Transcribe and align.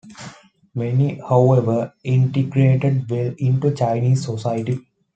Many, 0.73 1.19
however, 1.19 1.93
integrated 2.03 3.07
well 3.07 3.35
into 3.37 3.71
Chinese 3.75 4.25
society. 4.25 4.79